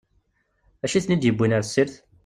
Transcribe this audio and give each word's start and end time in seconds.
D 0.79 0.81
acu 0.85 0.95
i 0.97 1.01
ten-id-yewwin 1.05 1.55
ar 1.57 1.63
tessirt? 1.63 1.95